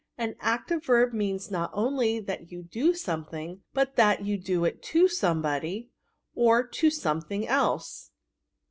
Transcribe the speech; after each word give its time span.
An 0.17 0.33
active 0.39 0.83
verb 0.85 1.13
means 1.13 1.51
not 1.51 1.69
only 1.75 2.19
that 2.19 2.51
you 2.51 2.63
do 2.63 2.95
something, 2.95 3.61
but 3.71 3.97
that 3.97 4.25
you 4.25 4.35
do 4.35 4.65
it 4.65 4.81
to 4.81 5.07
somebody 5.07 5.91
or 6.33 6.65
to 6.65 6.89
something 6.89 7.47
else. 7.47 8.09